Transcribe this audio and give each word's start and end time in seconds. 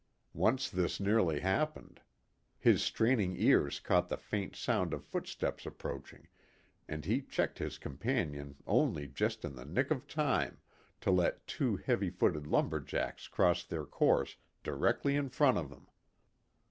Once 0.33 0.67
this 0.67 0.99
nearly 0.99 1.41
happened. 1.41 2.01
His 2.57 2.81
straining 2.81 3.35
ears 3.37 3.79
caught 3.79 4.09
the 4.09 4.17
faint 4.17 4.55
sound 4.55 4.95
of 4.95 5.05
footsteps 5.05 5.63
approaching, 5.63 6.27
and 6.87 7.05
he 7.05 7.21
checked 7.21 7.59
his 7.59 7.77
companion 7.77 8.55
only 8.65 9.05
just 9.07 9.45
in 9.45 9.53
the 9.53 9.63
nick 9.63 9.91
of 9.91 10.07
time 10.07 10.57
to 11.01 11.11
let 11.11 11.45
two 11.45 11.77
heavy 11.77 12.09
footed 12.09 12.47
lumber 12.47 12.79
jacks 12.79 13.27
cross 13.27 13.63
their 13.63 13.85
course 13.85 14.37
directly 14.63 15.15
in 15.15 15.29
front 15.29 15.59
of 15.59 15.69
them. 15.69 15.85